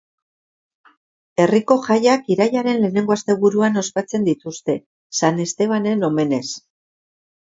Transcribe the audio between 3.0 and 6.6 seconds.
asteburuan ospatzen dituzte, San Estebanen omenez.